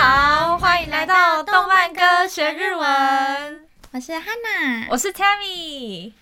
[0.00, 3.68] 好，欢迎来到动漫歌学日文。
[3.90, 6.12] 我是 Hanna，我是 Tammy。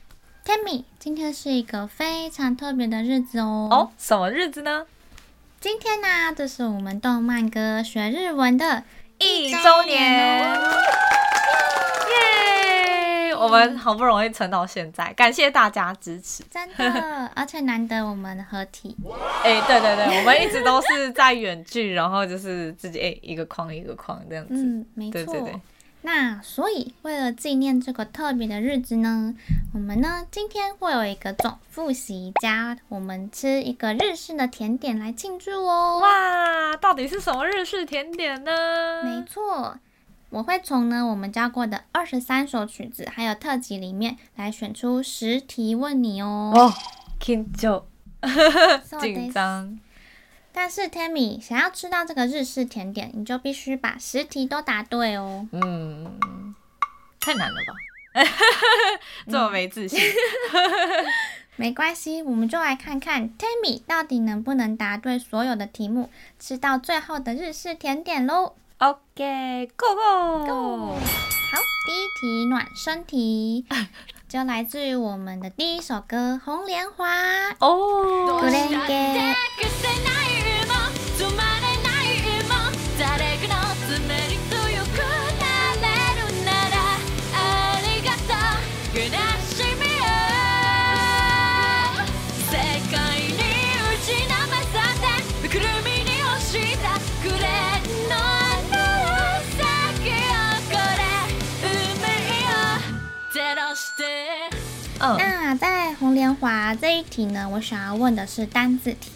[0.46, 3.68] Tammy，今天是一个非常特别的日子哦。
[3.70, 4.86] 哦，什么日子呢？
[5.60, 8.82] 今天呢，这是我们动漫歌学日文的
[9.18, 10.58] 一周年！
[13.38, 18.96] 我们好不容易撑到现在，感谢大家支持，真的，而且难得我们合体。
[19.44, 24.54] 哎，对对对，我们一直都是在远距，然后就是自己哎一个框一个框这样子。
[24.54, 25.24] 嗯，没错。
[25.24, 25.60] 对对对。
[26.02, 29.34] 那所以，为了纪念这个特别的日子呢，
[29.74, 35.98] 我们呢今天会有一个总复习加我们吃一个日式的甜点来庆祝哦。
[35.98, 39.02] 哇，到底是什么日式甜点呢？
[39.02, 39.76] 没错，
[40.30, 46.52] 我会从呢我们教过的二十三首曲子还有特辑里面来选出十题问你哦。
[46.54, 46.74] 哦，
[47.20, 47.84] 紧张，
[49.00, 49.78] 紧张。
[50.52, 55.46] 但是 Tammy 想要吃到这个日式甜点，你就必须把十题都答对哦。
[55.52, 56.54] 嗯，
[57.20, 57.74] 太难了吧？
[59.28, 60.00] 这么没自信。
[60.00, 61.06] 嗯、
[61.56, 68.54] 没关系，我们就来看看 Tammy 到底能不能答对所有的题目，吃到最后的日式甜点喽。
[68.78, 70.94] OK，Go Go Go！
[70.96, 73.64] 好，第一题暖身题，
[74.28, 77.08] 就来自于我们的第一首歌《红莲花》
[77.58, 78.38] 哦。
[106.25, 109.11] 在红莲华这一题呢，我想要问的是单字题。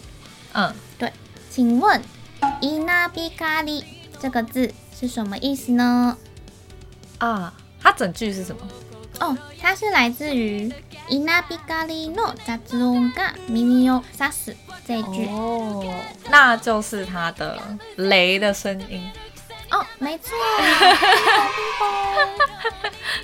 [0.52, 1.12] 嗯，对，
[1.50, 2.00] 请问“
[2.60, 2.86] 稲
[3.36, 3.82] 光”
[4.20, 6.16] 这个字是什么意思呢？
[7.18, 7.52] 啊，
[7.82, 8.62] 它整句是什么？
[9.18, 10.72] 哦，它是来自于“
[11.08, 14.54] 稲光の杂音が耳を刺す”
[14.86, 15.26] 这一句。
[15.26, 15.92] 哦，
[16.30, 17.60] 那就是它的
[17.96, 19.10] 雷的声音。
[19.72, 20.30] 哦，没错。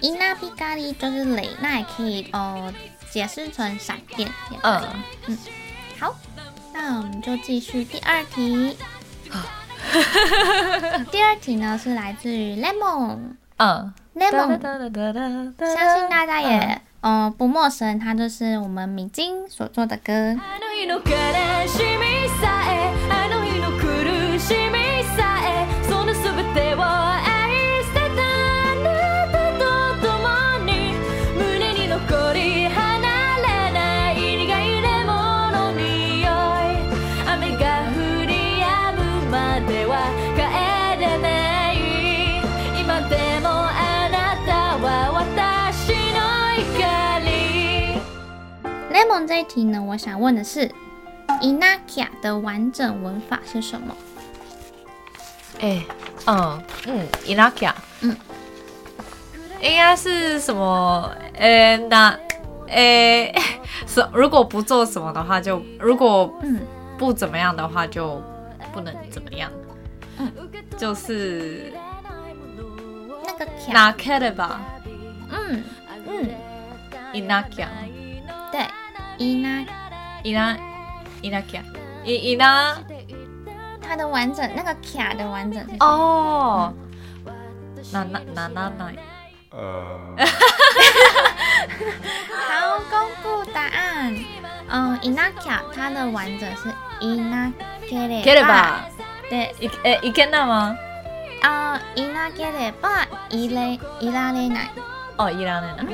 [0.00, 2.74] 稲光就是雷，那也可以哦
[3.11, 4.29] 解释成闪电。
[4.63, 4.81] 嗯
[5.27, 5.37] 嗯，
[5.99, 6.15] 好，
[6.73, 8.77] 那我们就继续第二题。
[11.11, 13.35] 第二题呢是来自于 Lemon。
[13.57, 14.59] 嗯，Lemon，
[15.59, 20.35] 相信大家也嗯、呃、不陌生，它就是我们米津所做的歌。
[49.27, 50.71] 这一题呢，我想问的是
[51.41, 53.93] ，inakia 的完整文法是什么？
[55.59, 55.87] 哎、欸，
[56.27, 58.15] 嗯嗯，inakia，嗯，
[59.61, 61.11] 应该是什么？
[61.33, 62.17] 呃、欸，那，
[62.67, 63.33] 呃，
[63.85, 66.61] 什如果不做什么的话就，就如果嗯
[66.97, 68.21] 不怎么样的话，就
[68.71, 69.51] 不能怎么样。
[70.19, 70.31] 嗯，
[70.77, 71.73] 就是
[73.25, 74.61] 那个那 care 吧？
[75.29, 75.63] 嗯
[76.07, 76.29] 嗯
[77.13, 77.67] ，inakia，
[78.51, 78.61] 对。
[79.18, 79.64] 伊娜，
[80.22, 80.56] 伊娜，
[81.20, 81.58] 伊娜卡，
[82.04, 82.76] 伊伊娜，
[83.80, 86.72] 它的完整那个卡的完整是哦，
[87.92, 88.92] 那那那那那，
[89.50, 90.16] 呃，
[92.48, 94.16] 好，公布答案。
[94.68, 97.52] 嗯，伊娜卡它的完整是伊娜
[97.88, 98.80] 给れば，
[99.28, 100.76] 对，伊诶伊けな吗？
[101.42, 104.70] 啊，伊娜给ればいれいられない。
[105.18, 105.84] 哦，いられな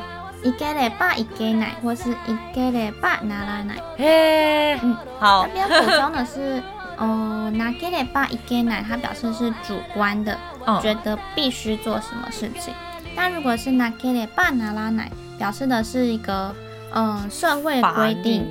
[0.44, 0.50] い。
[0.50, 2.14] いければいけない，或是い
[2.54, 3.82] ければならない。
[3.96, 5.46] 嘿，嗯，好。
[5.48, 6.62] 这边补充的是，
[6.96, 12.72] 哦、呃，なければいけない，它表示是主观的，哦、觉得必须做什么事情。
[13.16, 16.54] 但如果是なければならない，表示的是一个，
[16.92, 18.44] 嗯、呃，社会规定，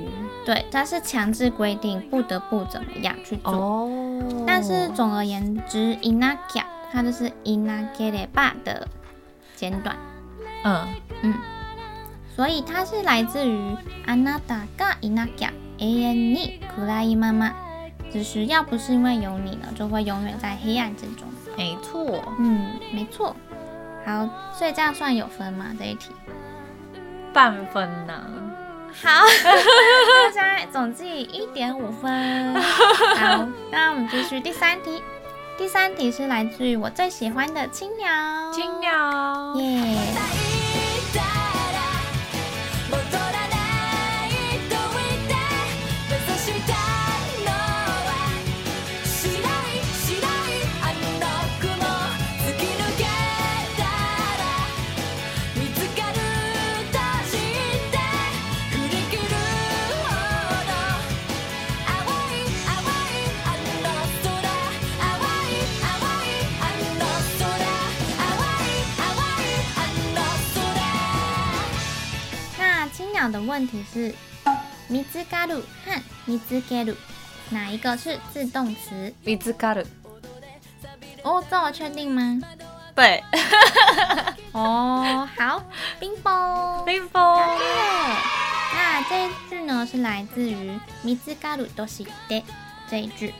[0.44, 3.52] 对，它是强制规定不得不怎么样去做。
[3.52, 4.44] 哦。
[4.46, 8.86] 但是总而言之，いなきゃ，它就是いなければ的
[9.56, 9.96] 简短。
[10.64, 10.86] 嗯
[11.22, 11.34] 嗯。
[12.36, 13.76] 所以它是来自于
[14.06, 17.52] あなたがいなきゃ永远に暗いまま，
[18.12, 21.28] 只是要不是因为有你呢，就会永远在黑暗之中。
[21.56, 23.34] 没错，嗯，没错。
[24.06, 25.66] 好，所以这样算有分吗？
[25.78, 26.12] 这一题
[27.32, 28.14] 半分呢？
[29.02, 29.22] 好，
[30.24, 32.54] 大家总计一点五分。
[32.54, 35.02] 好，那我们继续第三题。
[35.58, 38.52] 第三题是来自于我最喜欢的青鸟。
[38.52, 40.31] 青鸟，耶、yeah！
[73.52, 74.14] 问题是，
[74.88, 76.96] みつかる和みつける
[77.50, 79.12] 哪一个是自动词？
[79.24, 79.86] みつかる。
[81.22, 82.40] 哦，这么确定吗？
[82.94, 83.22] 对。
[84.52, 85.62] 哦，好，
[86.00, 87.40] 冰雹，冰雹。
[88.74, 92.42] 那这一句呢，是来自于みつかると知って
[92.88, 93.34] 这一句，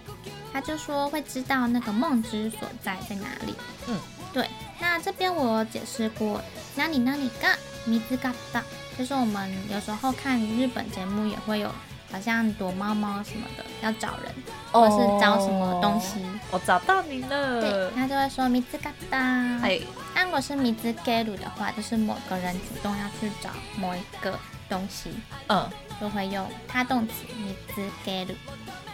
[0.52, 3.54] 他就说会知道那个梦之所在在哪里。
[3.86, 3.98] 嗯，
[4.32, 4.48] 对。
[4.80, 6.40] 那这边我解释过，
[6.76, 8.62] 哪里哪里が见つかった。
[8.98, 11.68] 就是我们有时候看日本节目也会有，
[12.10, 14.34] 好像躲猫猫什么的，要找人，
[14.72, 16.20] 或者是找什么东西。
[16.50, 17.60] 我找到你了。
[17.60, 19.60] 对，他就会说见つかった。
[19.62, 19.80] 哎，
[20.14, 24.38] 那如果是见つける的话，就是某个人主动要去找某一个
[24.68, 25.12] 东西，
[25.48, 25.68] 嗯，
[26.00, 28.34] 就会用他动词见つける。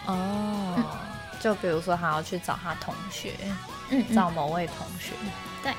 [0.05, 0.85] 哦、嗯，
[1.39, 3.33] 就比如说他要去找他同学，
[3.89, 5.13] 嗯，找某位同学。
[5.63, 5.73] 对。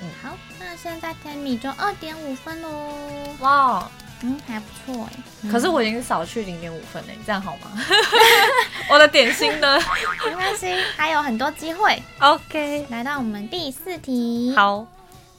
[0.00, 2.92] 嗯，好，那现在 Tammy 就二点五分喽。
[3.40, 3.90] 哇，
[4.22, 5.50] 嗯，还不错哎。
[5.50, 7.70] 可是我已经少去零点五分哎，这样好吗？
[8.90, 9.78] 我的点心呢？
[10.24, 12.02] 没关系，还有很多机会。
[12.20, 14.52] OK，来到我们第四题。
[14.56, 14.86] 好，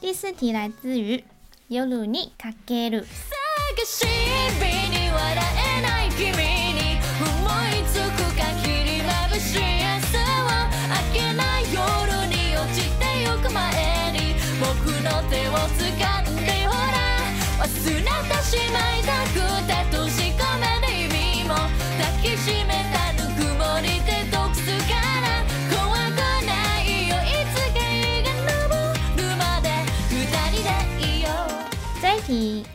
[0.01, 1.23] 第四题来自于
[1.67, 2.53] 夜にか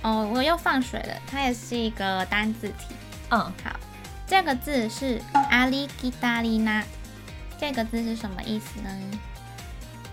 [0.02, 2.96] 哦，我又放水了，它也是一个单字题。
[3.30, 3.76] 嗯，好，
[4.28, 6.84] 这个字是ありきたりな，
[7.60, 8.90] 这个字是什么意思呢？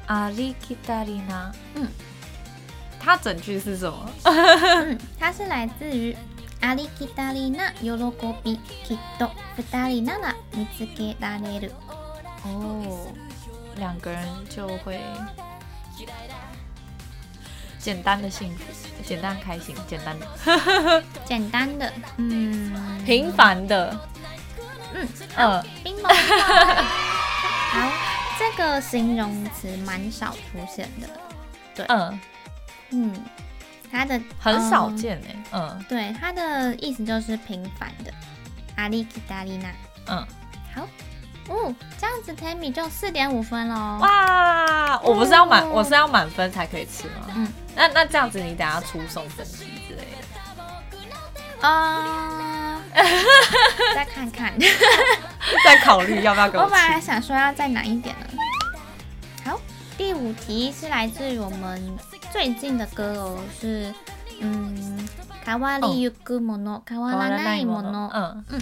[0.09, 1.89] ありきたりな，嗯。
[2.99, 4.11] 它整句是什么？
[4.25, 6.17] 嗯、它是来自于
[6.61, 7.91] ありきたりな喜
[8.43, 11.73] びきっと二人なら见つけられる。
[12.45, 13.13] 哦，
[13.77, 15.01] 两个人就会
[17.81, 18.65] 简单的幸福，
[19.05, 23.99] 简单开心，简单的， 简单的，嗯，平凡的，
[24.95, 26.09] 嗯，呃，冰雹，
[27.73, 27.93] 好，
[28.39, 31.09] 这个形容词蛮少出现的，
[31.75, 32.21] 对，嗯。
[32.91, 33.13] 嗯，
[33.91, 38.13] 它的很少见哎、欸，嗯，嗯，对，它的意思就是平凡的，
[38.77, 39.73] ありきたりな，
[40.07, 40.25] 嗯，
[40.73, 40.87] 好，
[41.49, 47.27] 哦，这样子 Tammy 就四点五分喽，哇，我不是要满，我是要满分才可以吃吗？
[47.35, 50.03] 嗯， 那那这样子你等下出送分题之类
[51.61, 54.53] 的，啊、uh, 再看看，
[55.65, 56.65] 再考虑要不要给我。
[56.65, 58.27] 我本来想说要再难一点呢。
[59.45, 59.61] 好，
[59.99, 61.99] 第五题是来自于我们。
[62.33, 63.95] 最近的歌哦，是
[64.41, 65.09] 嗯，
[65.45, 68.11] 変わりゆくもの、変わらないもの。
[68.13, 68.61] 嗯嗯。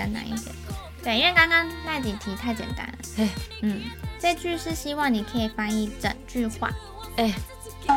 [0.00, 0.54] 较难一点，
[1.02, 2.94] 对，因为刚刚那几题太简单了。
[3.18, 3.28] 哎，
[3.62, 3.82] 嗯，
[4.18, 6.70] 这句是希望你可以翻译整句话。
[7.16, 7.34] 哎，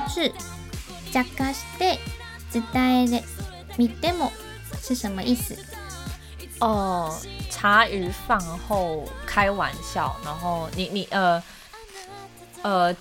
[0.08, 0.32] 是“
[1.12, 1.98] 茶化して
[2.52, 3.24] 伝えて
[3.78, 4.32] みても”
[4.82, 5.58] 是什么意思？
[6.60, 7.14] 哦，
[7.50, 11.42] 茶余饭后开玩笑，然后你你呃
[12.62, 12.96] 呃，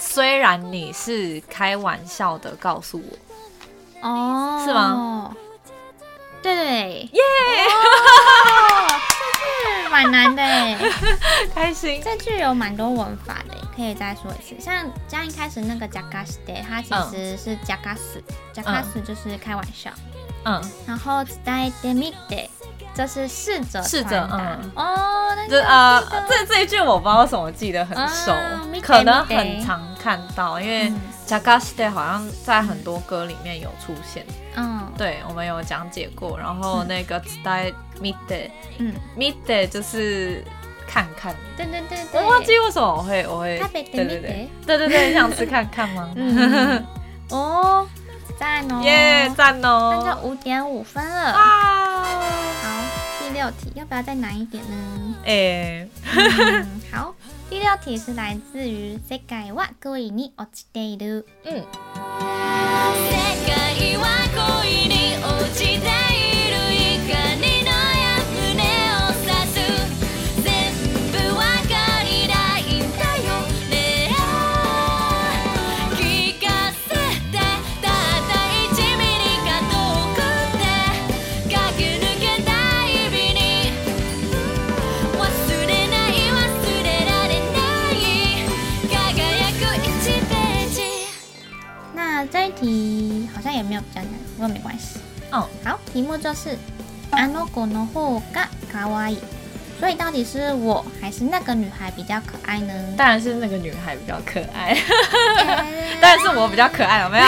[0.00, 5.36] 虽然你是开玩笑的，告诉我，哦，是吗？
[6.46, 7.20] 对对，耶！
[9.08, 10.76] 这句蛮难的哎，
[11.54, 12.00] 开心。
[12.02, 14.60] 这句有蛮多文法的，可以再说一次。
[14.60, 19.90] 像刚一开始那个“茶化して”，它其实是“茶化す”，“茶化す”就是开玩笑。
[20.44, 20.60] 嗯。
[20.86, 22.48] 然后“伝えてみて”，“
[22.94, 28.34] 这是逝者逝者，嗯，哦，这啊，这这一句我不知道为什么我记得很熟，
[28.82, 30.92] 可能很常看到，因为
[31.26, 34.26] Jagashite 好像在很多歌里面有出现，
[34.56, 40.44] 嗯， 对，我们有讲解过，然后那个 Tsudai Mite，嗯，Mite 就是
[40.86, 46.10] 看看，对对对，我忘记为什么我会我会，对对对，对对对，想吃看看吗？
[47.30, 47.86] 哦。
[48.38, 51.32] 赞哦，耶，赞哦，那就五点五分了。
[51.32, 52.82] 哇，好，
[53.20, 55.14] 第六题要不要再难一点呢？
[55.24, 55.86] 哎，
[56.90, 57.14] 好，
[57.48, 61.24] 第六题是来自于世界は恋に落ちている。
[61.44, 61.62] 嗯。
[63.74, 64.85] 题
[93.86, 94.04] 比较难，
[94.36, 94.98] 不过没关系。
[95.30, 96.56] 哦，好，题目就是
[97.10, 99.16] あの子の方が可爱い，
[99.80, 102.72] 所以到底是我还是那个女孩比较可爱呢？
[102.96, 104.76] 当然是那个女孩比较可爱，
[106.00, 107.24] 当然是我比较可爱，有没有？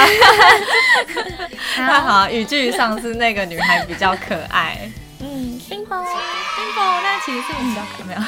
[1.78, 4.78] 那好，语句上是那个女孩比较可爱。
[5.20, 8.20] 嗯，冰雹，冰雹，但其实是我比较可爱，没有？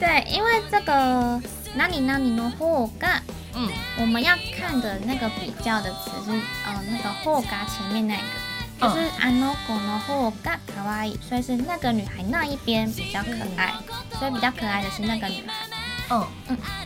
[0.00, 1.40] 对，因为这个
[1.74, 3.20] 哪里哪里の方が。
[3.58, 3.68] 嗯，
[3.98, 6.32] 我们要看的那个比较的词是，
[6.66, 8.22] 呃，那个后嘎前面那个，
[8.80, 13.74] 就是あの子の方が可爱い，所以是那个女孩那一边比较可爱，
[14.18, 15.54] 所以比较可爱的是那个女孩。
[16.10, 16.78] 嗯嗯，好，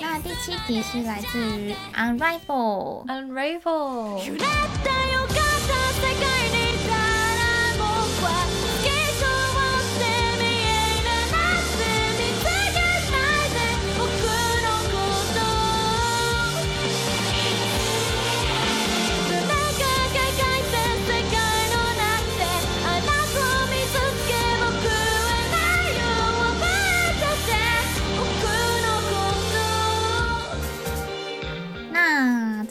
[0.00, 4.22] 那第七题是来自于 Unravel。Unravel。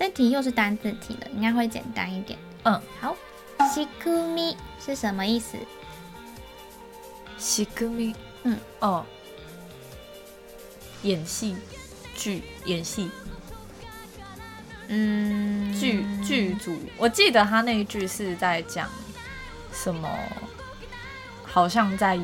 [0.10, 2.40] 题又是单字题了，应该会简单一点。
[2.64, 3.16] 嗯，好。
[3.74, 5.58] しくみ是什么意思？
[7.40, 8.14] しくみ，
[8.44, 9.04] 嗯，哦，
[11.04, 11.56] 演戏
[12.16, 13.10] 剧，演戏，
[14.88, 16.78] 嗯，剧剧组。
[16.98, 18.90] 我记得他那一句是在讲
[19.74, 20.10] 什么？
[21.44, 22.20] 好像在，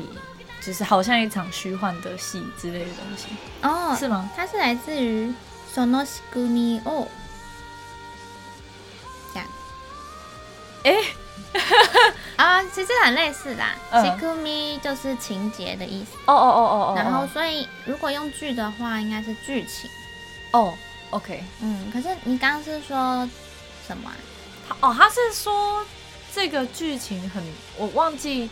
[0.60, 3.28] 就是好像一场虚幻的戏之类的东西。
[3.62, 4.30] 哦，是吗？
[4.36, 5.32] 它是来自于
[5.74, 7.08] そのしくみを。
[10.86, 10.94] 哎，
[12.36, 13.74] 啊，其 实很类似啦。
[13.92, 16.16] しくみ就是情节的意思。
[16.26, 16.94] 哦哦哦哦哦。
[16.96, 19.90] 然后，所以如果用剧的话，应该是剧情。
[20.52, 20.74] 哦，
[21.10, 21.42] OK。
[21.60, 23.28] 嗯，可是你刚刚是说
[23.86, 24.10] 什么
[24.68, 24.76] 啊？
[24.80, 25.84] 哦，他是说
[26.34, 27.42] 这个剧情很，
[27.76, 28.50] 我忘记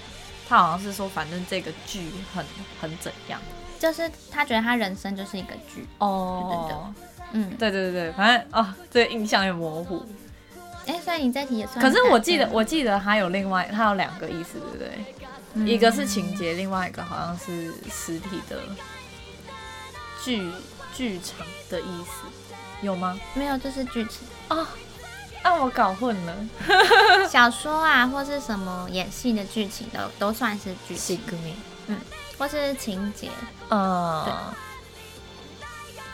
[0.49, 2.45] 他好像是说，反正这个剧很
[2.80, 3.40] 很怎样，
[3.78, 5.87] 就是他觉得他人生就是一个剧。
[5.99, 10.07] 哦，对对对，嗯，对对对，反正哦，这个印象也模糊。
[10.88, 11.80] 哎、欸，所以你这题也算。
[11.80, 15.06] 可是我记得，我记得它有另外，它有两个意思，对不对？
[15.54, 18.60] 嗯、一个是情节，另外一个好像是实体的
[20.24, 20.51] 剧
[20.94, 22.27] 剧场的意思，
[22.82, 23.20] 有吗？
[23.34, 24.68] 没有，就是剧情哦。
[25.44, 26.36] 那、啊、我搞混了。
[27.30, 31.20] 小说啊，或是什么演戏的剧情都都算是剧情。
[31.88, 31.98] 嗯，
[32.38, 33.30] 或是情节。
[33.70, 34.24] 嗯。
[34.25, 34.34] 对。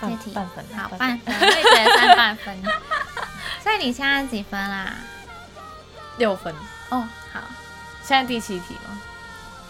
[0.02, 2.62] 半半分，好半分，我也觉得算半分。
[3.64, 4.96] 所以你现在几分啦？
[6.18, 6.54] 六分。
[6.90, 7.40] 哦，好。
[8.04, 9.00] 现在第七题吗？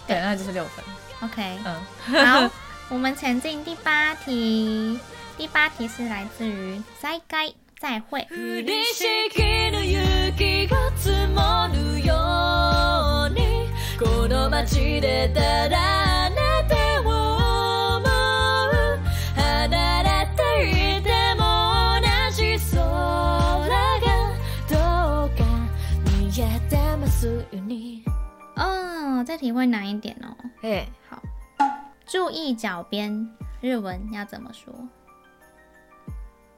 [0.08, 0.84] 对，那就是六分。
[1.22, 2.50] OK，嗯， 好，
[2.90, 5.00] 我们前进第八题。
[5.38, 8.28] 第八题是来自于再会，再会。
[29.51, 30.37] 题会难一点哦。
[30.61, 31.23] 哎，好，
[32.05, 33.31] 注意脚边，
[33.63, 34.75] 日文要怎么说？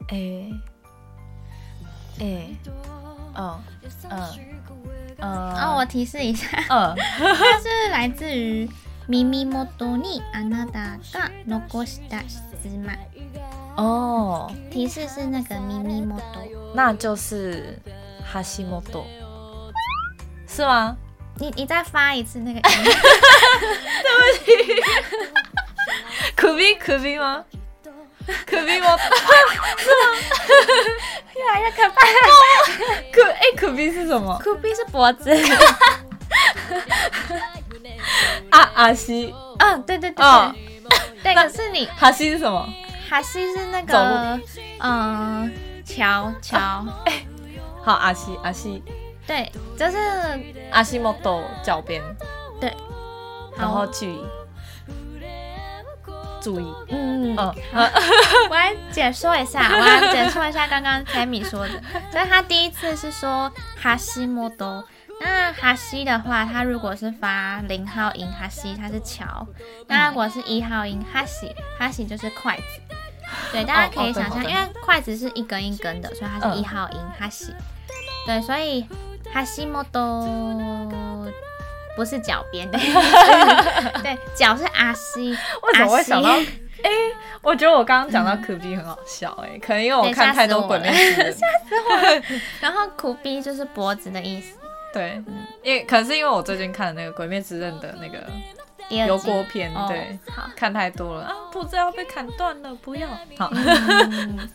[0.09, 0.51] 哎，
[2.19, 2.49] 哎，
[3.33, 3.61] 哦，
[4.09, 4.19] 嗯，
[5.19, 8.69] 嗯，哦，我提示一下，嗯，它是来自于
[9.07, 12.97] 耳元にあなたが残した缎子。
[13.77, 16.19] 哦，提示是那个耳元，
[16.75, 17.79] 那就是
[18.25, 19.03] 桥本，
[20.47, 20.97] 是吗？
[21.38, 22.62] 你你再发一次那个音。
[22.84, 22.92] 对
[24.18, 24.82] 不起。
[26.36, 27.44] 可比可比吗？
[28.46, 28.96] 可比吗？
[28.98, 30.06] 是吗？
[31.36, 32.00] 越来越可怕。
[33.12, 34.38] 可哎，可比是什么？
[34.42, 35.30] 可比是脖子。
[38.50, 39.34] 啊阿西。
[39.58, 40.54] 嗯，对对对对。
[41.22, 42.68] 对，可是你哈西是什么？
[43.08, 44.40] 哈西是那个
[44.80, 45.52] 嗯，
[45.84, 46.84] 桥桥。
[47.04, 47.26] 哎，
[47.82, 48.82] 好，阿西阿西。
[49.26, 49.96] 对，就是
[50.70, 52.02] 阿西莫多脚边。
[52.60, 52.74] 对，
[53.56, 54.16] 然后去。
[56.42, 57.54] 注意，嗯嗯，
[58.50, 61.80] 我来解说一下，我来解说一下刚刚凯米说的，
[62.12, 63.50] 就是他第一次是说
[63.80, 64.84] 哈西莫多，
[65.22, 69.46] 那哈西的话，它如果是发零号音哈西，它是桥，
[69.86, 72.62] 那如果是一号音哈西，哈西就是筷子，
[73.50, 77.54] 对，大家可以想象，因为筷子是一根一根的，所以它是一号音哈西，
[78.26, 78.86] 对，所以
[79.34, 81.30] 哈西莫多。
[81.96, 82.78] 不是脚边的，
[84.02, 85.30] 对，脚是阿西。
[85.30, 86.30] 为什么会想到？
[86.30, 91.30] 哎、欸，我觉得我刚刚讲到苦逼很好笑，哎、欸，可能因为我看太多鬼灭之刃。
[91.38, 92.22] 吓死我了！
[92.60, 94.56] 然后苦逼就是脖子的意思。
[94.92, 98.26] 对，嗯因为可能是因为我最近看的那个鬼灭之刃的那个
[98.88, 103.08] 油锅片，对，好看太多了啊，脖子要被砍断了，不要。
[103.38, 104.48] 好，嗯、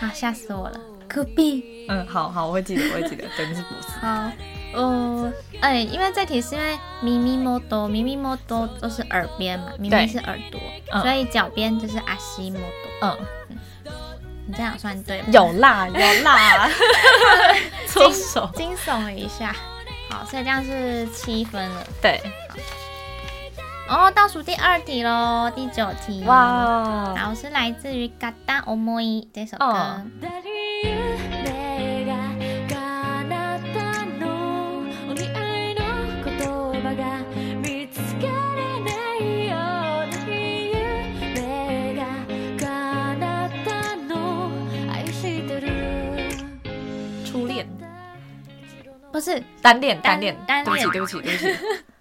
[0.00, 0.80] 好，吓死我了，
[1.12, 1.86] 苦逼。
[1.88, 3.88] 嗯，好好，我会记得，我会记得， 对，是脖子。
[4.00, 4.30] 好。
[4.74, 10.60] 哦，哎、欸，因为这题是因为咪咪摸多，咪咪摸多都是耳边嘛，咪咪是耳朵，
[10.92, 13.08] 嗯、所以脚边就是阿西摸多。
[13.08, 13.16] 嗯，
[13.84, 13.92] 嗯，
[14.46, 15.28] 你这样算对吗？
[15.32, 16.68] 有辣，有辣，
[17.86, 19.54] 搓手惊悚了一下。
[20.10, 21.86] 好，所以这样是七分了。
[22.02, 22.20] 对。
[23.88, 26.24] 好，哦，倒数第二题喽，第九题。
[26.24, 29.64] 哇，好，是来自于《嘎达欧莫伊》这首歌。
[29.64, 30.02] 哦
[49.12, 51.95] 不是单恋，单恋，单恋，对不起，对不起，对不起。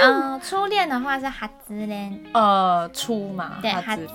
[0.00, 4.06] 嗯，初恋的话是哈兹恋，呃，初嘛，对，哈兹，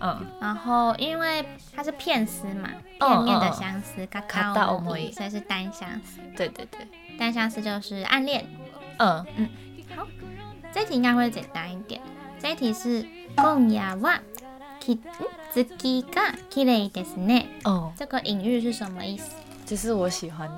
[0.00, 0.26] 嗯。
[0.40, 1.44] 然后因为
[1.74, 6.20] 它是片思嘛，片面的相思，嘎卡奥莫伊，所以是单相思。
[6.36, 8.46] 对对对，单相思就是暗恋。
[8.98, 9.48] 嗯嗯，
[9.94, 10.06] 好，
[10.72, 12.00] 这题应该会简单一点。
[12.40, 14.20] 这一题是今夜は
[15.54, 17.46] 月が綺丽ですね。
[17.64, 19.30] 哦，这个隐喻是什么意思？
[19.66, 20.54] 就是我喜欢你。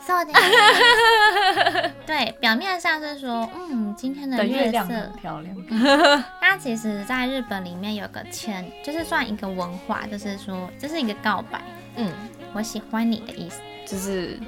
[2.06, 5.56] 对，表面上是说，嗯，今天的月色很漂亮。
[6.40, 11.60] 那其实，在日本里面有个签，就是算一个文化，就是说，这是一个告白，
[11.96, 12.12] 嗯，
[12.52, 14.38] 我喜欢你的意思，就是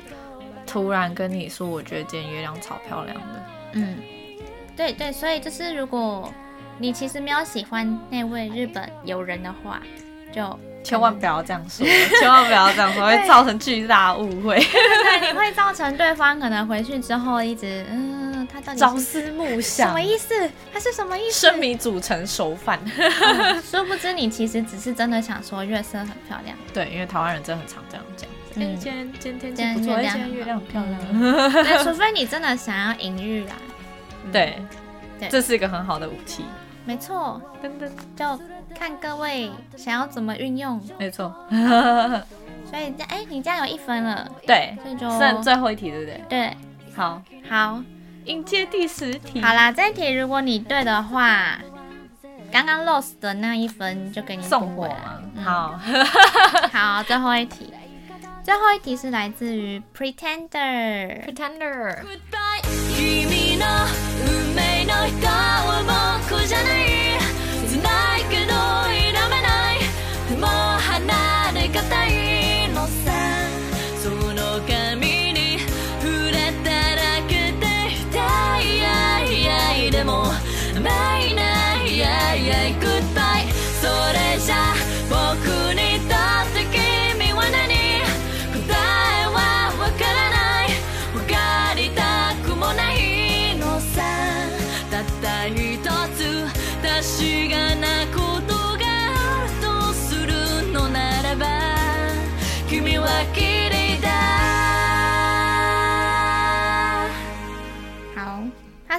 [0.67, 3.45] 突然跟你说，我觉得今天月亮超漂亮的。
[3.75, 3.99] 嗯，
[4.77, 6.33] 对对，所以就是如果
[6.79, 9.81] 你其实没有喜欢那位日本友人的话，
[10.33, 10.59] 就。
[10.83, 11.87] 千万不要这样说，
[12.21, 14.59] 千万不要这样说， 会造成巨大误会。
[14.59, 20.51] 对，你会造成对方可能回去之后一直嗯，他到底朝思暮想，什么意思？
[20.73, 21.47] 他是什么意思？
[21.47, 22.79] 生米煮成熟饭。
[23.63, 26.57] 殊不知你其实只是真的想说月色很漂亮。
[26.75, 28.29] 对，因为台湾人真的很常这样讲。
[28.55, 31.53] 今天今天天气不错，今天月亮很漂亮。
[31.53, 33.55] 对，除非你真的想要隐喻啦。
[34.31, 34.61] 对，
[35.31, 36.45] 这是一个很好的武器。
[36.85, 38.43] 没错，噔噔，就
[38.75, 40.81] 看各位想要怎么运用。
[40.99, 41.35] 没错，
[42.69, 44.29] 所以这哎，你这样有一分了。
[44.47, 46.21] 对，所以就剩最后一题，对不对？
[46.29, 46.57] 对，
[46.95, 47.83] 好，好，
[48.25, 49.41] 迎接第十题。
[49.41, 51.59] 好啦，这一题如果你对的话，
[52.51, 55.23] 刚刚 lost 的那一分就给你送我了。
[55.45, 55.79] 好，
[56.73, 57.73] 好，最后一题，
[58.45, 61.25] 最后一题是来自于 Pretender。
[61.27, 61.99] Pretender。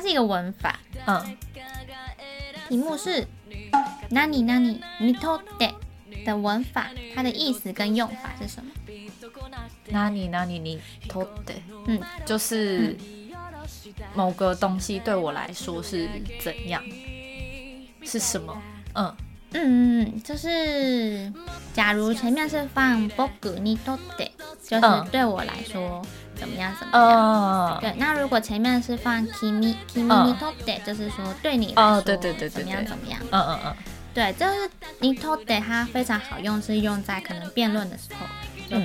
[0.01, 1.37] 是一个文法，嗯，
[2.69, 3.27] 题目是“
[4.11, 5.75] 哪里哪里你とって”
[6.25, 8.71] 的文法，它的意思跟用法是什么？
[9.89, 11.55] 哪里哪里你とって，
[11.87, 12.97] 嗯，就是
[14.15, 16.09] 某个东西对我来说是
[16.41, 16.83] 怎样，
[18.05, 18.57] 是什么？
[18.95, 19.17] 嗯
[19.53, 21.33] 嗯嗯，就是
[21.73, 24.31] 假如前面是放仆にとって，
[24.63, 26.05] 就是对我来说
[26.43, 27.79] 怎么样怎么样。
[27.79, 33.21] 嗯、对，那如果前面是放君君にとって，就是说对你来说，对对对对，怎么样怎么样。
[33.31, 33.75] 嗯嗯嗯，
[34.15, 38.27] 对，就是にとって它非常好用，是用在可能辩论的时候。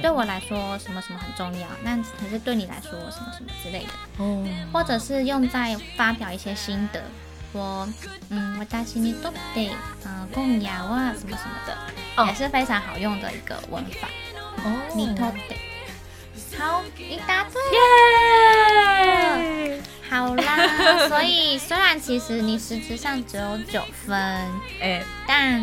[0.02, 7.02] 对我来说，什么什么很重要，那可是对你来说，什么什么之类的，哦，或者是用在发表一些心得，
[7.52, 7.86] 说，
[8.30, 9.72] 嗯，私にとって，
[10.06, 11.76] 嗯，今夜は什么什么的，
[12.16, 14.08] 哦，也是非常好用的一个文法。
[14.64, 15.58] 哦，にとって，
[16.57, 17.61] 好，你答对，
[19.75, 24.17] 耶，好啦， 所以虽然其实你实质上只有九分，
[24.81, 25.61] 哎，但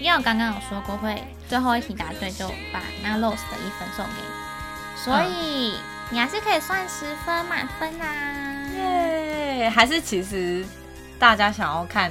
[0.00, 1.22] 因为我刚刚有说过会。
[1.48, 4.26] 最后一题答对就把那 lose 的一分送给你，
[4.96, 5.78] 所以
[6.10, 8.66] 你还是可以算十分满分啦、啊。
[8.74, 9.70] 耶！
[9.72, 10.66] 还是其实
[11.20, 12.10] 大家想要看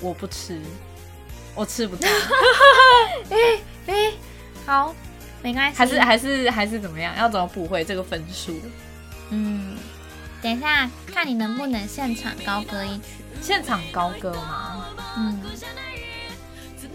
[0.00, 0.60] 我不吃，
[1.56, 2.08] 我吃不到。
[3.28, 3.36] 哎
[3.88, 4.12] 哎，
[4.64, 4.94] 好，
[5.42, 5.76] 没关系。
[5.78, 7.14] 还是还是还是怎么样？
[7.16, 8.60] 要怎么补回这个分数？
[9.30, 9.76] 嗯，
[10.42, 13.04] 等一下看你能不能现场高歌一曲。
[13.40, 14.86] 现场高歌吗？
[15.16, 15.40] 嗯。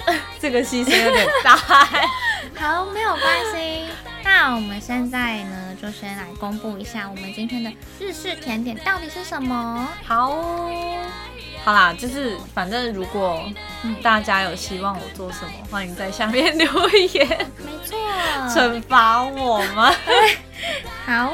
[0.40, 1.56] 这个牺牲有点大，
[2.58, 3.86] 好，没有关系。
[4.24, 9.88] 那我们现在呢，就先来公布一下我们今天的日式甜点到底是什么。
[10.04, 10.68] 好，
[11.64, 13.44] 好啦，就是反正如果
[14.02, 17.28] 大家有希望我做什么，欢迎在下面留言。
[17.58, 17.98] 没错，
[18.50, 19.92] 惩罚我吗？
[21.06, 21.32] 好，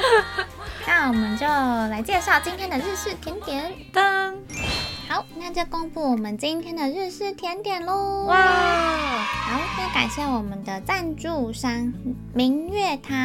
[0.86, 3.74] 那我们就来介绍今天的日式甜点。
[3.94, 4.36] 噔。
[5.08, 8.26] 好，那就公布我们今天的日式甜点喽！
[8.26, 11.94] 哇，好，那感谢我们的赞助商
[12.34, 13.16] 明月堂。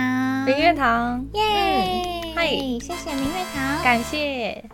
[0.46, 2.32] 明月堂，耶！
[2.36, 4.71] 嗨，谢谢明月堂，感谢。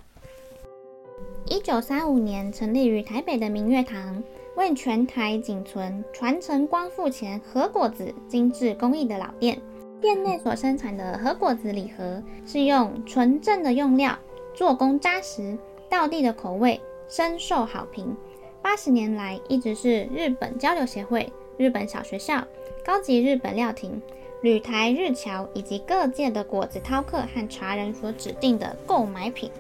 [1.50, 4.22] 一九三五年成立于台北的明月堂，
[4.54, 9.58] 为全台仅存传承光复前和果子精致工艺的老店。
[9.98, 14.16] 店内所生产的和果子礼盒是用纯正的用料，
[14.52, 15.56] 做工扎实，
[15.88, 16.78] 道地的口味。
[17.08, 18.14] 深受好评，
[18.60, 22.44] 八十年来一直是日本交流协会、日本小学校、
[22.84, 24.02] 高级日本料亭、
[24.42, 29.50] 旅台日侨以及各界的果子饕客和茶人所指定的购买品。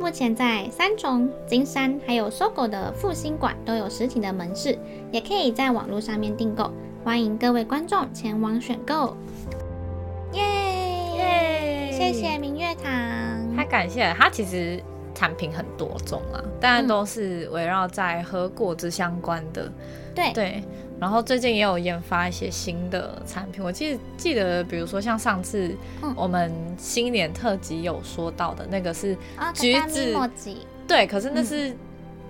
[0.00, 4.78] 目前在三重、金山还有 SOGO 的复兴馆都有实体的门市，
[5.12, 6.72] 也可以在网络上面订购。
[7.04, 9.14] 欢迎各位观众前往选购。
[10.32, 10.42] 耶
[11.18, 11.92] 耶！
[11.92, 14.14] 谢谢明月堂，太感谢了。
[14.18, 14.82] 他其实。
[15.12, 19.64] 产品很多种啊，当然都是围绕在和果汁相关的。
[19.64, 19.72] 嗯、
[20.14, 20.64] 对对，
[21.00, 23.64] 然后最近也有研发一些新的产品。
[23.64, 25.74] 我记得记得，比如说像上次
[26.14, 29.16] 我们新年特辑有说到的那个是
[29.54, 30.28] 橘子，哦、
[30.86, 31.76] 对，可是那是、嗯、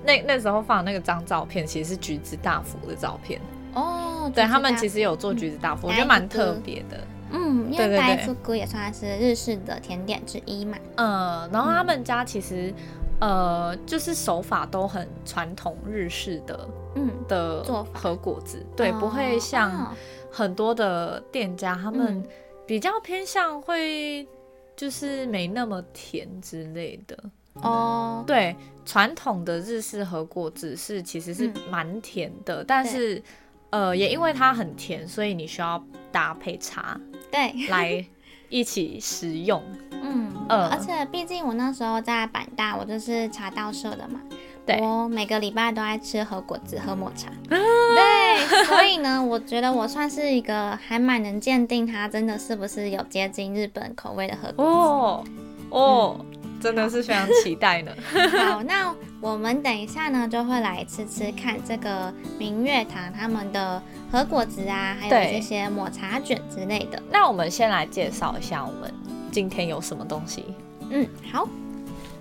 [0.04, 3.40] 那那时候放的那个张照片，其实是橘子大福的照片。
[3.74, 7.00] 哦，对他们其实有做橘子大福，嗯、我觉得蛮特别的。
[7.33, 10.76] 嗯，因为大福菇也算是日式的甜点之一嘛。
[10.96, 12.74] 嗯，然后他们家其实，
[13.20, 19.94] 呃，就是手法都很传统日式的，嗯的和果子，对，不会像
[20.30, 22.24] 很多的店家，他们
[22.66, 24.26] 比较偏向会
[24.74, 27.16] 就是没那么甜之类的。
[27.54, 28.56] 哦，对，
[28.87, 33.22] 传统的日式和果子是其实是蛮甜的，但是
[33.70, 36.98] 呃，也因为它很甜，所以你需要搭配茶。
[37.30, 38.02] 对，来
[38.50, 39.62] 一起食用。
[40.02, 44.20] 嗯，呃，而且毕竟我那时候在板大，我就是茶道社的嘛。
[44.66, 47.28] 对，我每个礼拜都爱吃和果子、喝抹茶。
[47.28, 54.70] 啊、对，所以呢，我觉得我算是一个还蛮能鉴定它真的是不是有接近日本口味的和果子。
[54.70, 55.24] 哦
[55.70, 56.26] 哦。
[56.61, 57.92] 嗯真的是非常期待呢。
[58.38, 67.03] 好，那我们等一下呢，就会来吃吃看这个明月堂他们的和果子啊，还有这些抹茶卷之类的。
[67.11, 68.92] 那我们先来介绍一下我们
[69.33, 70.44] 今天有什么东西。
[70.90, 71.49] 嗯，好。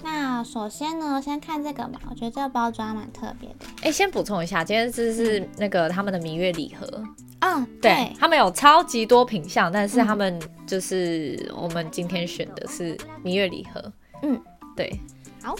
[0.02, 3.65] 那首先呢，先看这个嘛，我觉得这个包装蛮特别的。
[3.82, 7.04] 哎、欸，先补充一下，今天这是那个他们的明月礼盒。
[7.41, 13.91] 嗯，对，对他们有超级多品相，但是他们就是我们今天选的是明月礼盒。
[14.23, 14.41] 嗯，
[14.75, 14.99] 对，
[15.43, 15.55] 好，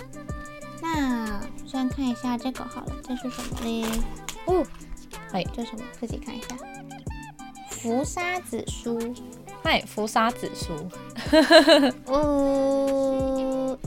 [0.82, 3.86] 那先看一下这个好了，这是什么嘞？
[4.46, 4.66] 哦，
[5.32, 5.84] 哎，这是什么？
[6.00, 6.48] 自己看一下。
[7.70, 9.16] 福沙子酥，
[9.64, 10.74] 嗨，福沙子酥。
[12.06, 13.78] 哦，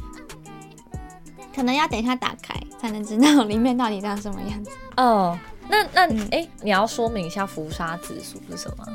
[1.55, 4.71] 可能要等一下打开才能知道里面到底长什么样子。
[4.97, 8.87] 哦，那那哎、嗯，你要说明一下福沙子酥是什么？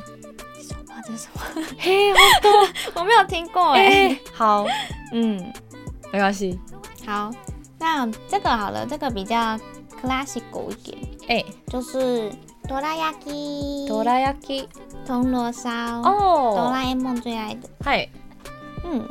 [0.60, 1.00] 什么？
[1.06, 1.40] 这是什么？
[1.78, 2.50] 嘿，好多，
[3.00, 4.18] 我没有听过哎。
[4.34, 4.66] 好，
[5.12, 5.52] 嗯。
[6.11, 6.59] 没关系，
[7.05, 7.31] 好，
[7.79, 9.57] 那这个好了，这个比较
[10.01, 12.31] classical 一点，哎、欸，就是
[12.67, 14.67] 哆啦 A 梦，哆啦 A 梦，
[15.05, 18.07] 铜锣烧哦，哆啦 A 梦最爱的，嗨，
[18.83, 19.03] 嗯，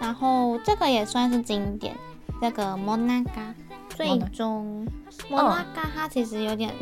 [0.00, 1.96] 然后这个也算是经典，
[2.40, 3.54] 这个もなか
[3.96, 4.86] 最终
[5.30, 6.72] もなか它其实有点，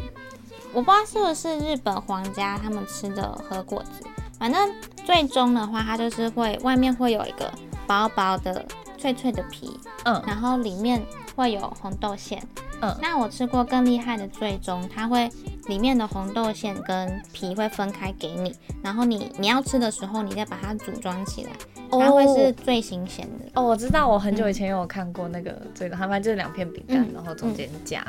[0.73, 4.05] 我不知道是不是日本皇家他们吃的和果子，
[4.39, 4.73] 反正
[5.05, 7.53] 最终的话，它就是会外面会有一个
[7.87, 8.65] 薄薄的
[8.96, 11.02] 脆脆的皮，嗯，然后里面
[11.36, 12.42] 会有红豆馅，
[12.82, 15.30] 嗯，那我吃过更厉害的最终，它会
[15.68, 21.52] 里面的红豆馅跟皮会分开给你，然后你你要吃的时候，你再把它组装起来，
[21.92, 23.46] 它会是最新鲜的。
[23.54, 28.04] 哦，我知道，我很久以前有看过那个最终，它反正就是两片饼干，嗯、然后中间夹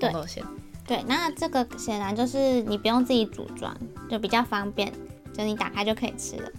[0.00, 0.44] 红豆馅。
[0.86, 3.74] 对，那这个显然就是你不用自己组装，
[4.10, 4.92] 就比较方便，
[5.32, 6.50] 就你打开就可以吃了。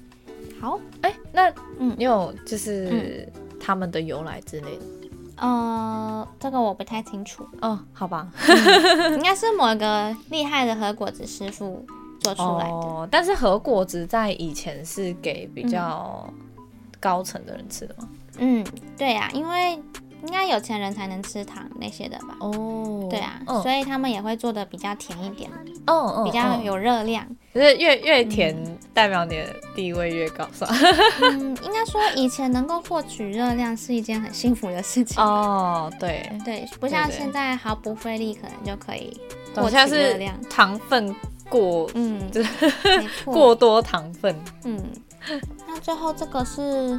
[0.60, 4.84] 好，哎、欸，那嗯，你有就是他们的由来之类的？
[5.38, 7.46] 嗯、呃，这个我不太清楚。
[7.62, 11.86] 哦，好吧，嗯、 应该是某一个厉害的和果子师傅
[12.20, 12.74] 做出来的。
[12.74, 16.28] 哦，但是和果子在以前是给比较
[17.00, 18.10] 高层的人吃的吗？
[18.38, 18.66] 嗯，
[18.98, 19.80] 对呀、啊，因为。
[20.24, 22.36] 应该有钱人才能吃糖那些的吧？
[22.40, 25.52] 哦，对啊，所以他们也会做的比较甜一点，
[25.86, 27.24] 哦哦，比较有热量。
[27.54, 28.56] 就是越越甜，
[28.96, 30.74] 代表你的地位越高，是吧？
[31.22, 35.22] 嗯，应该说以前能够获取热量是一件很幸福的事情。
[35.22, 39.20] 哦，对对，不像现在毫不费力可能就可以
[39.54, 40.42] 获取热量。
[40.50, 41.14] 糖分
[41.50, 42.72] 过，嗯，就是，
[43.26, 44.34] 过多糖分。
[44.64, 44.82] 嗯，
[45.68, 46.98] 那最后这个是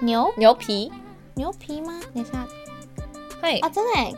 [0.00, 0.90] 牛牛皮。
[1.34, 2.00] 牛皮吗？
[2.14, 2.46] 等一下，
[3.42, 4.12] 嘿，啊，真的哎，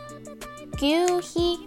[0.82, 1.66] 牛皮，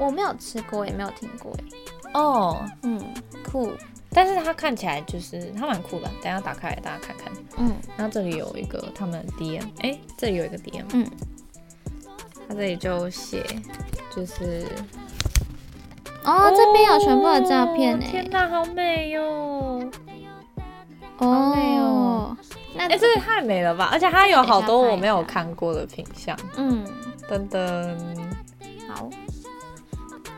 [0.00, 2.10] 我没有吃过，也没有听过哎。
[2.20, 3.00] 哦，嗯，
[3.48, 3.70] 酷，
[4.14, 6.08] 但是它看起来就是它蛮酷的。
[6.22, 7.32] 等下打开来，大家看看。
[7.58, 11.10] 嗯，然后这里有一个他们的 DM，哎、欸，这里有一个 DM，嗯，
[12.48, 13.44] 它这里就写
[14.14, 14.66] 就是，
[16.24, 19.90] 哦，这边有全部的照片哎，天哪，好美哟、哦，
[21.16, 22.36] 好美哦。
[22.76, 23.88] 那哎，这个太美了吧！
[23.92, 26.36] 而且它有好多我没有看过的品相。
[26.56, 26.84] 嗯，
[27.30, 27.96] 噔噔，
[28.88, 29.08] 好，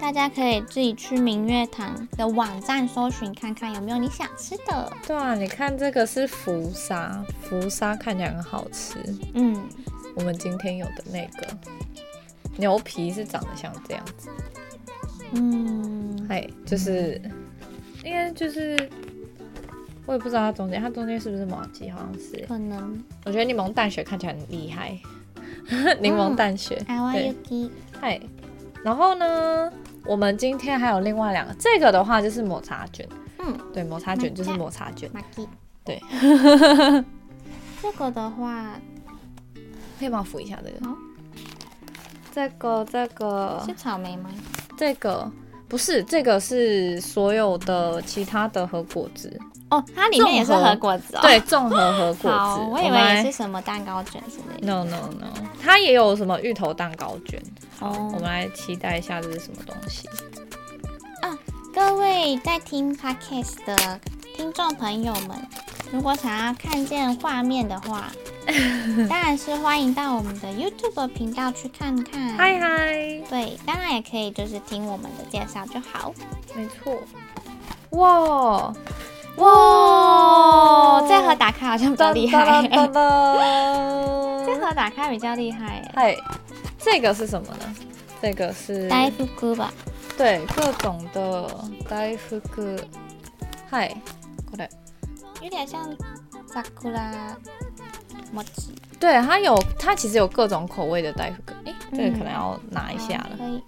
[0.01, 4.93] 大家可以自己去明月堂的网站搜寻看看有没有你想吃的。
[5.07, 8.99] 对啊，你看这个是福沙，福沙看起来很好吃。
[9.35, 9.61] 嗯，
[10.15, 11.49] 我们今天有的那个
[12.57, 14.29] 牛皮是长得像这样子。
[15.33, 17.21] 嗯，哎，就是
[18.05, 18.89] 应该就是。
[20.09, 21.93] 我也不知道它中间，它中间是不是麻糬？
[21.93, 22.45] 好像是。
[22.47, 23.03] 可能。
[23.25, 24.97] 我觉得柠檬淡雪看起来很厉害。
[26.01, 26.81] 柠檬淡雪。
[28.01, 28.21] 嗨。
[28.87, 29.69] 然后呢，
[30.05, 33.05] 我们今天还有另外两个，这个的话就是抹茶卷。
[33.41, 33.59] 嗯。
[33.75, 35.11] 对，抹茶卷就是抹茶卷。
[35.85, 36.01] 对。
[37.83, 38.81] 这个的话，
[39.99, 40.87] 可以帮我扶一下这个。
[40.87, 40.97] 好。
[42.33, 43.61] 这个这个。
[43.67, 44.31] 是草莓吗？
[44.77, 45.29] 这个
[45.69, 49.37] 不是，这个是所有的其他的和果子。
[49.69, 51.21] 哦，它里面也是和果子哦。
[51.23, 52.61] 对，综合和果子。
[52.71, 54.67] 我以为也是什么蛋糕卷之类的。
[54.67, 55.27] No no no，
[55.61, 57.43] 它也有什么芋头蛋糕卷。
[57.79, 60.09] 好，我们来期待一下这是什么东西。
[61.23, 61.37] 啊，
[61.75, 64.01] 各位在听 Podcast 的
[64.37, 65.31] 听众朋友们，
[65.91, 68.13] 如果想要看见画面的话，
[69.11, 72.37] 当然是欢迎到我们的 YouTube 频道去看看。
[72.39, 72.93] 嗨嗨。
[73.29, 76.15] 对，当然也可以就是听我们的介绍就好。
[76.55, 76.97] 没错。
[77.91, 78.73] 哇。
[79.37, 82.67] 哇，这盒打开好像比较厉害。
[84.47, 85.83] 这盒打开比较厉害。
[85.95, 86.17] 嗨，
[86.79, 87.75] 这个是什么呢？
[88.23, 89.73] 这个是大福吧？
[90.17, 91.47] 对，各种的
[91.89, 92.41] 大福。
[93.69, 93.89] 嗨，
[94.51, 94.69] 过来，
[95.43, 95.95] 有点像
[96.47, 97.37] 萨库拉
[98.33, 98.43] 饼。
[98.99, 101.35] 对，它有，它其实有各种口味的大福。
[101.67, 103.37] 哎，这个可能要拿一下了。
[103.37, 103.63] 可以。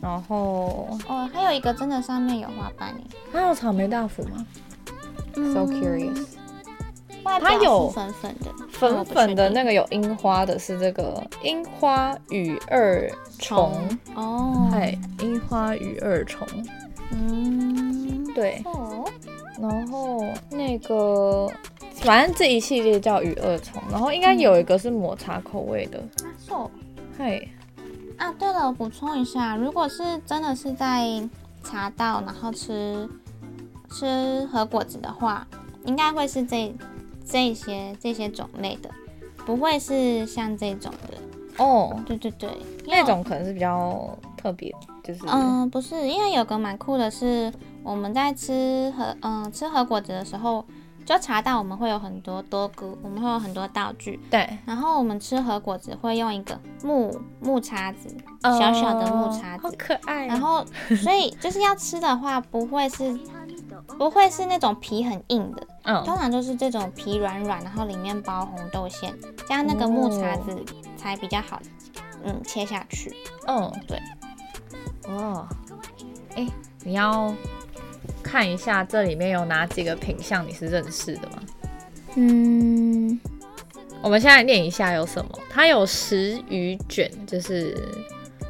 [0.00, 3.00] 然后哦，还有一个真的上面有花瓣呢。
[3.32, 4.46] 还有草莓大福吗？
[5.36, 6.26] 嗯？So curious。
[7.40, 13.06] 它有粉粉的，粉粉的那个有樱花的，是这个樱花与二
[13.38, 14.68] 重哦。
[14.70, 16.48] 嗨，樱花与二重。
[17.12, 18.62] 嗯，对。
[18.64, 19.04] 哦。
[19.60, 21.50] 然后那个，
[21.96, 26.02] 反正这一系列叫与二重，然后应该有一个是抹茶口味的。
[26.48, 26.70] 哦。
[27.18, 27.46] 嗨。
[28.18, 31.06] 啊，对了，我补充一下，如果是真的是在
[31.62, 33.08] 茶道，然后吃
[33.90, 35.46] 吃和果子的话，
[35.84, 36.74] 应该会是这
[37.24, 38.90] 这些这些种类的，
[39.46, 41.96] 不会是像这种的哦。
[42.04, 42.50] 对对对，
[42.86, 47.52] 那种可能是比较特别，就是嗯，不是，因为有个蛮酷的是，
[47.82, 50.64] 我们在吃和嗯吃和果子的时候，
[51.08, 54.20] 就茶道我们会有很多多菇，我们会有很多道具。
[54.30, 54.46] 对。
[54.66, 60.26] 然后我们吃和果子会用一个木木叉子，小小的木叉子，好可爱。
[60.26, 60.62] 然后
[61.02, 63.18] 所以就是要吃的话，不会是
[63.96, 69.14] 不会是那种皮很硬的，嗯，通常就是这种皮软软，然后里面包红豆馅，
[69.46, 70.62] 这样那个木叉子
[70.98, 71.58] 才比较好，
[72.22, 73.16] 嗯，切下去。
[73.46, 73.98] 嗯，对。
[75.08, 75.48] 哦，
[76.36, 76.46] 哎，
[76.84, 77.34] 你要。
[78.22, 81.42] 看一下这里面有哪几个品相你是认识的吗？
[82.16, 83.18] 嗯，
[84.02, 85.30] 我们现在念一下有什么。
[85.48, 87.76] 它有时雨卷，就是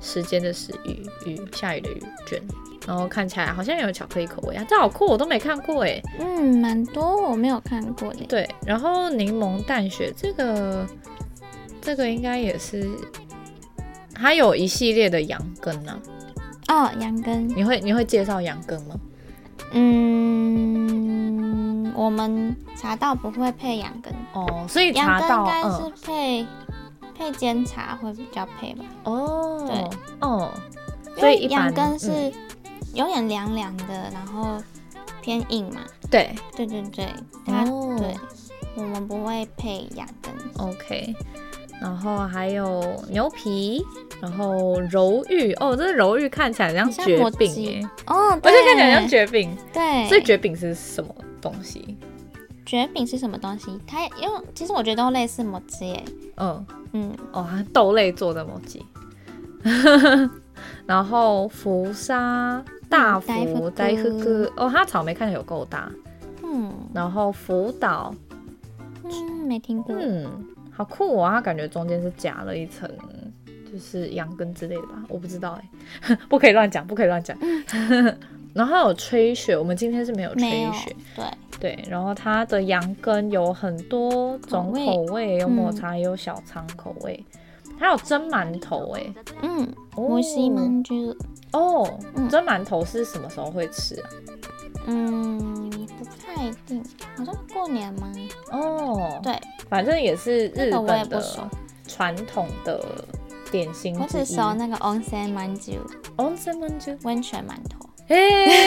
[0.01, 2.41] 时间的时雨雨下雨的雨卷，
[2.87, 6.01] 然后看起来好像有巧克力口味啊，这好酷，我都没看过哎。
[6.19, 8.25] 嗯，蛮多我没有看过的。
[8.27, 10.87] 对，然后柠檬淡雪这个
[11.81, 12.89] 这个应该也是，
[14.15, 16.01] 它有一系列的羊羹呢、
[16.67, 16.87] 啊。
[16.87, 18.95] 哦，羊羹，你会你会介绍羊羹吗？
[19.73, 21.13] 嗯，
[21.95, 26.49] 我们茶道不会配羊羹哦，所以茶道应该是配、嗯、
[27.17, 28.85] 配煎茶会比较配吧？
[29.05, 29.89] 哦，对，
[30.21, 30.51] 哦，
[31.17, 32.33] 所以羊羹是
[32.95, 34.63] 有点凉凉的、嗯，然后
[35.21, 35.81] 偏硬嘛。
[36.11, 37.07] 对，对对对，
[37.45, 38.17] 它、哦、对，
[38.75, 40.33] 我们不会配羊羹。
[40.59, 41.15] OK。
[41.81, 43.85] 然后还有牛皮，
[44.21, 51.97] 然后柔玉哦，这个柔玉看起来像蕨饼耶，哦，而且看起来像蕨饼，对，所以蕨饼是什么东西？
[52.67, 53.79] 蕨饼是什么东西？
[53.87, 56.05] 它因为其实我觉得都类似麻糬耶，
[56.37, 56.67] 嗯。
[56.93, 58.81] 嗯，哦，它豆类做的麻糬，
[60.87, 65.93] 然后福沙大福呆呵呵哦，它草莓看起来有够大，
[66.43, 68.15] 嗯，然后福岛，
[69.05, 69.13] 嗯，
[69.47, 70.27] 没听过，嗯。
[70.79, 71.33] 好酷啊！
[71.33, 72.89] 它感觉中间是夹了一层，
[73.71, 75.03] 就是羊羹之类的吧？
[75.09, 77.37] 我不知道哎， 不可以乱讲，不可以乱讲。
[78.55, 80.95] 然后还有吹雪，我们今天是没有吹雪。
[81.17, 81.25] 对
[81.61, 87.25] 对，然后它的羊羹有很多种口味，有抹茶，也有小仓口味，
[87.77, 89.15] 还有蒸馒头哎。
[89.43, 91.17] 嗯，摩西馒头。
[91.53, 91.99] 哦，
[92.31, 94.09] 蒸馒头是什么时候会吃啊？
[94.87, 96.83] 嗯，不太一定，
[97.17, 98.13] 好像过年吗？
[98.53, 99.39] 哦，对，
[99.69, 101.23] 反正也是日本的
[101.87, 102.83] 传统的
[103.51, 103.99] 点心。
[103.99, 107.89] 我只熟那个 onsen manju，onsen manju，温泉馒头。
[108.07, 108.17] 嘿，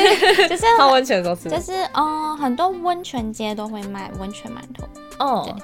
[0.47, 1.49] 就是泡温泉的时候吃。
[1.49, 4.87] 就是哦，很多温泉街都会卖温泉馒头。
[5.19, 5.55] 哦，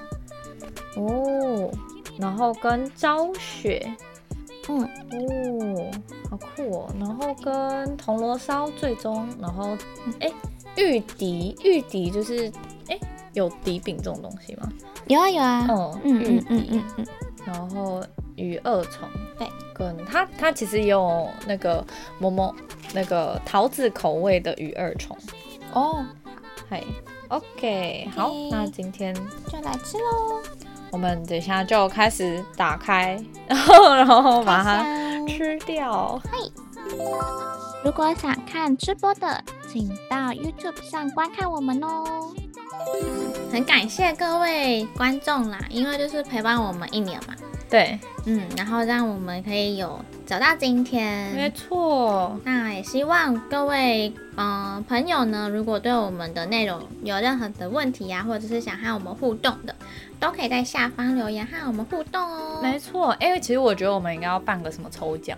[0.96, 1.72] 哦，
[2.18, 3.96] 然后跟昭雪，
[4.68, 5.92] 嗯，哦，
[6.32, 6.90] 好酷哦。
[7.00, 9.78] 然后跟铜锣烧最终，然后
[10.20, 10.32] 哎。
[10.80, 12.52] 玉笛，玉笛就是
[13.38, 14.68] 有底饼这种东西吗？
[15.08, 17.08] 有啊有啊，嗯嗯嗯嗯嗯嗯，
[17.46, 18.04] 然后
[18.36, 21.86] 鱼二重，对，跟它它其实也有那个
[22.20, 22.54] 某某
[22.94, 25.16] 那个桃子口味的鱼二重。
[25.74, 26.04] 哦，
[26.70, 26.84] 嗨
[27.28, 29.14] ，OK，好，那今天
[29.48, 30.42] 就来吃喽，
[30.92, 34.84] 我们等一下就开始打开， 然后然后把它
[35.28, 36.38] 吃掉，嗨，
[37.84, 39.44] 如果想看吃播的。
[39.70, 42.34] 请到 YouTube 上观看我们哦，
[43.52, 47.34] 很感谢各位观众啦，因为就是陪伴我们一年嘛，
[47.70, 52.40] 对，嗯，然后让我们可以有走到今天，没错。
[52.44, 59.74] 那也希望各位嗯、呃、朋友呢，如果对我们的内容有任何的问题呀、啊，或者是想和我们互动的，
[60.20, 62.60] 都可以在下方留言和我们互动哦。
[62.62, 65.38] 没错，因为其实我觉得我们应该要办个什么抽奖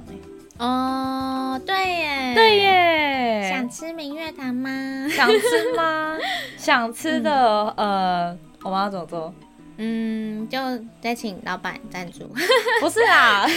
[0.59, 4.69] 哦，对耶，对耶，想吃明月糖吗？
[5.09, 6.17] 想吃吗？
[6.57, 7.87] 想吃的，嗯、
[8.27, 9.33] 呃，我们要怎么做？
[9.77, 10.59] 嗯，就
[10.99, 12.29] 再请老板赞助。
[12.81, 13.47] 不是啊，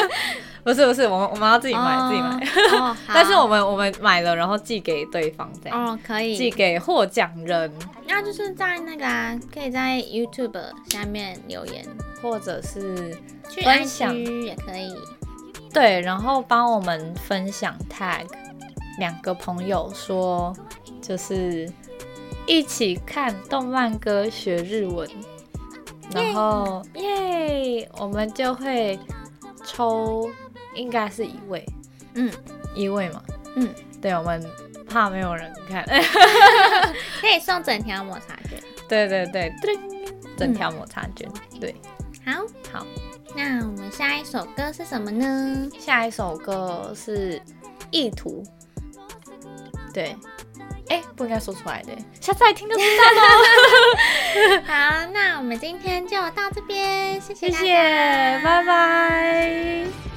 [0.64, 2.78] 不是不是，我们我们要自己买、哦、自己买。
[2.78, 5.78] 哦，但是我们我们买了，然后寄给对方这样。
[5.88, 6.34] 哦，可以。
[6.34, 7.70] 寄给获奖人。
[8.08, 11.84] 那就是在那个啊，可以在 YouTube 下面留言，
[12.22, 13.14] 或者是
[13.50, 14.94] 去 IG 也可以。
[15.76, 18.24] 对，然后帮我们分享 tag
[18.98, 20.56] 两个朋友说，
[21.02, 21.70] 就是
[22.46, 25.06] 一起看动漫歌学日文，
[26.14, 28.98] 然后耶，我们就会
[29.66, 30.30] 抽，
[30.74, 31.62] 应该是一位，
[32.14, 32.32] 嗯，
[32.74, 33.22] 一位嘛，
[33.56, 33.68] 嗯，
[34.00, 34.42] 对，我们
[34.88, 35.84] 怕没有人看，
[37.20, 39.52] 可以送整条抹茶卷，对对对，
[40.38, 41.30] 整条抹茶卷，
[41.60, 41.74] 对，
[42.24, 42.40] 好，
[42.72, 42.86] 好。
[43.36, 45.68] 那我们下一首歌是什么呢？
[45.78, 47.38] 下一首歌是
[47.90, 48.42] 《意图》。
[49.92, 50.16] 对，
[50.88, 54.62] 哎、欸，不应该说出来的，下次来听就知道了。
[54.66, 60.15] 好，那我们今天就到这边，谢谢谢谢，拜拜。